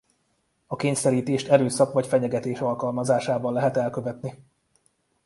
[0.67, 4.43] A kényszerítést erőszak vagy fenyegetés alkalmazásával lehet elkövetni.